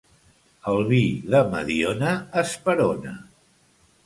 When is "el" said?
0.71-0.79